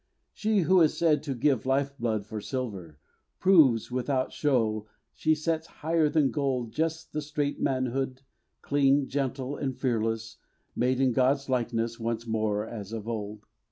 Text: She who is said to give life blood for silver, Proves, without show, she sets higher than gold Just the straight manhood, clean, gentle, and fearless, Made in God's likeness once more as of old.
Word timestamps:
She 0.33 0.61
who 0.61 0.81
is 0.81 0.97
said 0.97 1.21
to 1.21 1.35
give 1.35 1.67
life 1.67 1.95
blood 1.95 2.25
for 2.25 2.41
silver, 2.41 2.97
Proves, 3.39 3.91
without 3.91 4.33
show, 4.33 4.87
she 5.13 5.35
sets 5.35 5.67
higher 5.67 6.09
than 6.09 6.31
gold 6.31 6.71
Just 6.71 7.13
the 7.13 7.21
straight 7.21 7.61
manhood, 7.61 8.23
clean, 8.63 9.07
gentle, 9.07 9.55
and 9.55 9.77
fearless, 9.77 10.37
Made 10.75 10.99
in 10.99 11.11
God's 11.11 11.49
likeness 11.49 11.99
once 11.99 12.25
more 12.25 12.65
as 12.65 12.93
of 12.93 13.07
old. 13.07 13.45